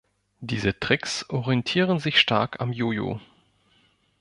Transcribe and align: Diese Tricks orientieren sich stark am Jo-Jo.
Diese 0.39 0.79
Tricks 0.79 1.29
orientieren 1.29 1.99
sich 1.99 2.19
stark 2.19 2.59
am 2.59 2.73
Jo-Jo. 2.73 3.19